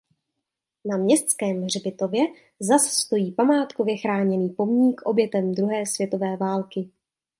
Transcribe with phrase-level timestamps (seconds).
[0.85, 2.21] Na městském hřbitově
[2.59, 6.89] zas stojí památkově chráněný pomník obětem druhé světové války.